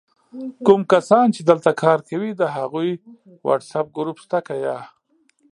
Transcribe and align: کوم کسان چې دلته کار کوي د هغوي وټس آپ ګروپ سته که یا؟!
کوم 0.65 0.81
کسان 0.91 1.27
چې 1.35 1.41
دلته 1.49 1.71
کار 1.81 1.99
کوي 2.09 2.31
د 2.35 2.43
هغوي 2.55 2.91
وټس 3.47 3.71
آپ 3.79 3.87
ګروپ 3.97 4.17
سته 4.25 4.39
که 4.47 4.55
یا؟! 4.65 4.77